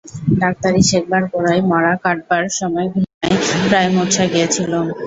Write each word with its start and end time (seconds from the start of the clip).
ডাক্তারি 0.41 0.81
শেখবার 0.89 1.23
গোড়ায় 1.31 1.61
মড়া 1.71 1.93
কাটবার 2.03 2.43
সময় 2.59 2.87
ঘৃণায় 2.93 3.35
প্রায় 3.65 3.89
মূর্ছা 3.95 4.23
গিয়েছিলুম। 4.33 4.85